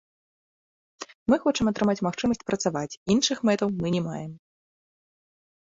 Мы 1.31 1.35
хочам 1.43 1.65
атрымаць 1.73 1.95
магчымасць 2.09 2.43
працаваць, 2.49 2.97
іншых 3.17 3.37
мэтаў 3.53 3.69
мы 3.85 3.97
не 3.99 4.05
маем. 4.09 4.31